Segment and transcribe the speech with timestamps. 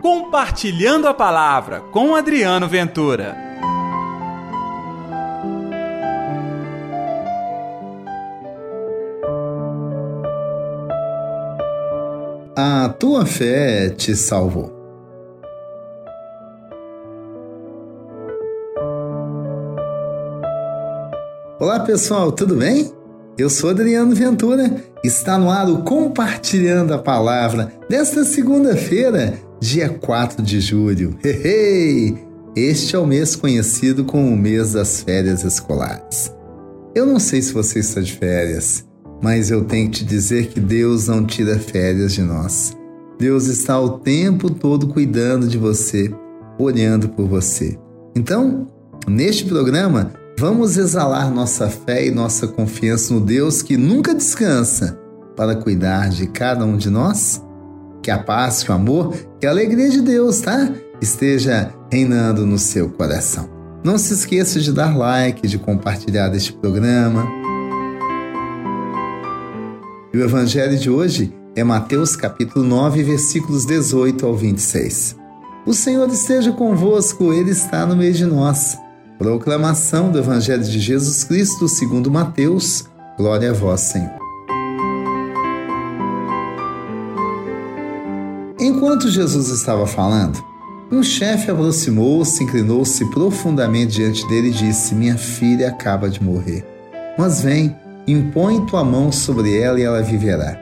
[0.00, 3.36] Compartilhando a Palavra com Adriano Ventura.
[12.56, 14.72] A tua fé te salvou.
[21.58, 22.92] Olá pessoal, tudo bem?
[23.36, 24.76] Eu sou Adriano Ventura.
[25.02, 31.16] Está no ar o Compartilhando a Palavra desta segunda-feira, dia 4 de julho.
[31.24, 32.16] Hey,
[32.56, 36.32] Este é o mês conhecido como o mês das férias escolares.
[36.94, 38.84] Eu não sei se você está de férias,
[39.22, 42.76] mas eu tenho que te dizer que Deus não tira férias de nós.
[43.18, 46.12] Deus está o tempo todo cuidando de você,
[46.58, 47.78] olhando por você.
[48.16, 48.66] Então,
[49.06, 54.96] neste programa, Vamos exalar nossa fé e nossa confiança no Deus que nunca descansa
[55.34, 57.42] para cuidar de cada um de nós?
[58.08, 60.72] Que a paz, que o amor, que a alegria de Deus, tá?
[60.98, 63.50] Esteja reinando no seu coração.
[63.84, 67.28] Não se esqueça de dar like, de compartilhar este programa.
[70.10, 75.14] E o evangelho de hoje é Mateus capítulo 9, versículos 18 ao 26.
[75.66, 78.78] O Senhor esteja convosco, ele está no meio de nós.
[79.18, 82.86] Proclamação do Evangelho de Jesus Cristo segundo Mateus.
[83.18, 84.27] Glória a vós, Senhor.
[88.78, 90.40] Enquanto Jesus estava falando,
[90.88, 96.64] um chefe aproximou-se, inclinou-se profundamente diante dele e disse: Minha filha acaba de morrer.
[97.18, 97.76] Mas vem,
[98.06, 100.56] impõe tua mão sobre ela e ela viverá.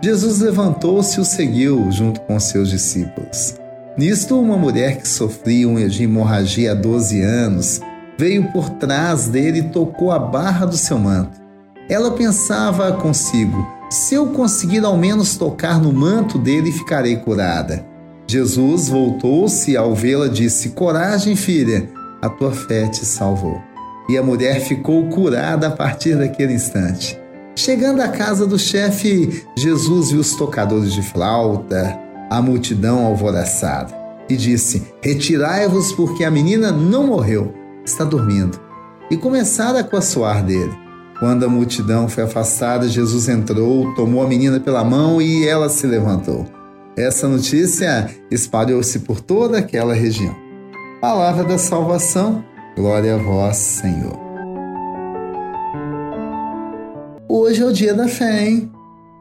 [0.00, 3.56] Jesus levantou-se e o seguiu junto com seus discípulos.
[3.98, 7.80] Nisto, uma mulher que sofria de hemorragia há 12 anos
[8.16, 11.40] veio por trás dele e tocou a barra do seu manto.
[11.88, 17.86] Ela pensava consigo: se eu conseguir ao menos tocar no manto dele, ficarei curada.
[18.26, 21.88] Jesus voltou-se ao vê-la, disse: Coragem, filha,
[22.20, 23.60] a tua fé te salvou.
[24.08, 27.18] E a mulher ficou curada a partir daquele instante.
[27.54, 31.98] Chegando à casa do chefe, Jesus viu os tocadores de flauta,
[32.28, 33.94] a multidão alvoroçada,
[34.28, 37.54] e disse: Retirai-vos, porque a menina não morreu,
[37.84, 38.60] está dormindo.
[39.10, 40.85] E começaram a coçoar dele.
[41.18, 45.86] Quando a multidão foi afastada, Jesus entrou, tomou a menina pela mão e ela se
[45.86, 46.46] levantou.
[46.96, 50.34] Essa notícia espalhou-se por toda aquela região.
[51.00, 52.44] Palavra da salvação,
[52.76, 54.18] glória a vós, Senhor.
[57.28, 58.70] Hoje é o dia da fé, hein?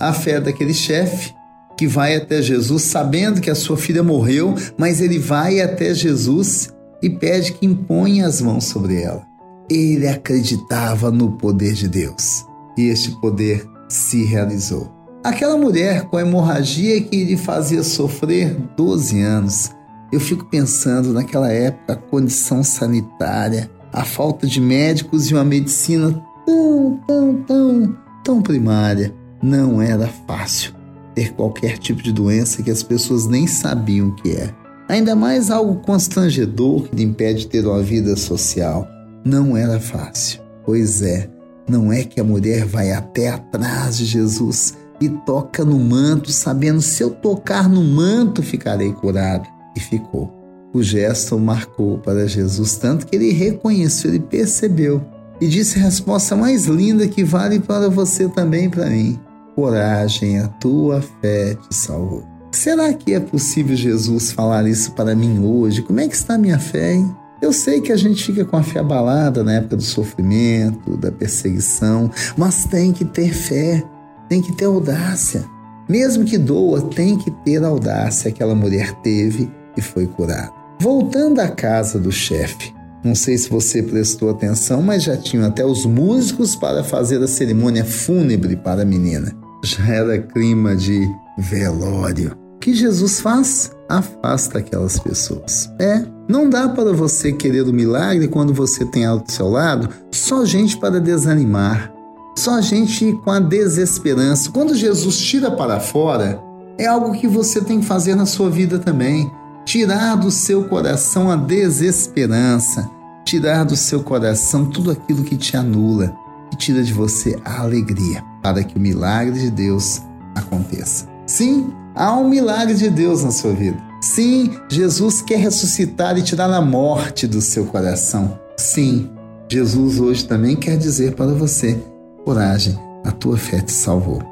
[0.00, 1.32] A fé daquele chefe
[1.76, 6.72] que vai até Jesus sabendo que a sua filha morreu, mas ele vai até Jesus
[7.02, 9.33] e pede que imponha as mãos sobre ela.
[9.70, 12.44] Ele acreditava no poder de Deus
[12.76, 14.92] e este poder se realizou.
[15.22, 19.70] Aquela mulher com a hemorragia que lhe fazia sofrer 12 anos,
[20.12, 26.22] eu fico pensando naquela época a condição sanitária, a falta de médicos e uma medicina
[26.44, 29.14] tão, tão, tão, tão primária.
[29.42, 30.74] Não era fácil
[31.14, 34.52] ter qualquer tipo de doença que as pessoas nem sabiam o que é.
[34.88, 38.86] Ainda mais algo constrangedor que lhe impede de ter uma vida social.
[39.24, 40.40] Não era fácil.
[40.64, 41.28] Pois é,
[41.68, 46.80] não é que a mulher vai até atrás de Jesus e toca no manto, sabendo
[46.80, 49.48] se eu tocar no manto ficarei curado.
[49.76, 50.32] E ficou.
[50.72, 55.04] O gesto marcou para Jesus tanto que ele reconheceu, ele percebeu
[55.40, 59.18] e disse a resposta mais linda que vale para você também para mim.
[59.54, 62.24] Coragem, a tua fé te salvou.
[62.50, 65.82] Será que é possível Jesus falar isso para mim hoje?
[65.82, 67.14] Como é que está a minha fé, hein?
[67.44, 71.12] Eu sei que a gente fica com a fé abalada na época do sofrimento, da
[71.12, 73.84] perseguição, mas tem que ter fé,
[74.30, 75.44] tem que ter audácia.
[75.86, 78.30] Mesmo que doa, tem que ter audácia.
[78.30, 80.50] Aquela mulher teve e foi curada.
[80.80, 82.72] Voltando à casa do chefe,
[83.04, 87.28] não sei se você prestou atenção, mas já tinham até os músicos para fazer a
[87.28, 89.36] cerimônia fúnebre para a menina.
[89.62, 91.06] Já era clima de
[91.36, 93.70] velório que Jesus faz?
[93.90, 95.70] Afasta aquelas pessoas.
[95.78, 100.46] É, não dá para você querer o milagre quando você tem ao seu lado só
[100.46, 101.92] gente para desanimar,
[102.34, 104.50] só gente com a desesperança.
[104.50, 106.40] Quando Jesus tira para fora,
[106.78, 109.30] é algo que você tem que fazer na sua vida também.
[109.66, 112.90] Tirar do seu coração a desesperança,
[113.26, 116.16] tirar do seu coração tudo aquilo que te anula
[116.50, 120.00] e tira de você a alegria, para que o milagre de Deus
[120.34, 121.06] aconteça.
[121.26, 123.78] Sim, Há um milagre de Deus na sua vida.
[124.00, 128.38] Sim, Jesus quer ressuscitar e tirar a morte do seu coração.
[128.56, 129.10] Sim,
[129.48, 131.80] Jesus hoje também quer dizer para você:
[132.24, 134.22] coragem, a tua fé te salvou.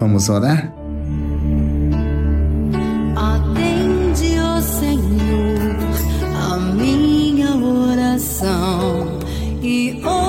[0.00, 0.72] Vamos orar?
[10.06, 10.23] Oh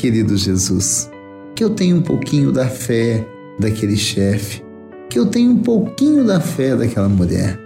[0.00, 1.10] querido Jesus,
[1.54, 3.22] que eu tenha um pouquinho da fé
[3.58, 4.64] daquele chefe,
[5.10, 7.60] que eu tenha um pouquinho da fé daquela mulher.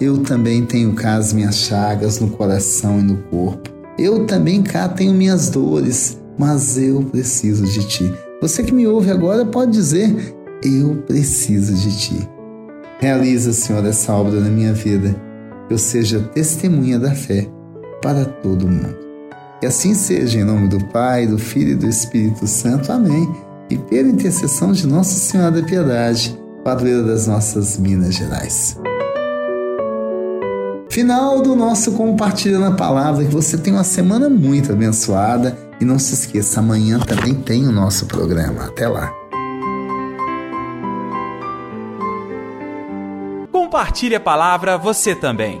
[0.00, 3.68] Eu também tenho cá as minhas chagas no coração e no corpo.
[3.98, 8.14] Eu também cá tenho minhas dores, mas eu preciso de ti.
[8.40, 10.14] Você que me ouve agora pode dizer:
[10.62, 12.28] Eu preciso de ti.
[13.00, 15.16] Realiza, Senhor, essa obra na minha vida,
[15.68, 17.48] eu seja testemunha da fé
[18.00, 19.05] para todo mundo.
[19.60, 22.92] Que assim seja, em nome do Pai, do Filho e do Espírito Santo.
[22.92, 23.32] Amém.
[23.70, 28.78] E pela intercessão de Nossa Senhora da Piedade, padroeira das nossas Minas Gerais.
[30.90, 33.24] Final do nosso Compartilhando a Palavra.
[33.24, 35.56] Que você tenha uma semana muito abençoada.
[35.80, 38.64] E não se esqueça, amanhã também tem o nosso programa.
[38.64, 39.12] Até lá.
[43.52, 45.60] Compartilhe a palavra você também.